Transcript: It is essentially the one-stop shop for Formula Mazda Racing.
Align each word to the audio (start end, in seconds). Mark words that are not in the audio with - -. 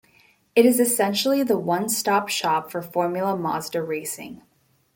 It 0.55 0.65
is 0.65 0.79
essentially 0.79 1.43
the 1.43 1.59
one-stop 1.59 2.27
shop 2.27 2.71
for 2.71 2.81
Formula 2.81 3.37
Mazda 3.37 3.83
Racing. 3.83 4.41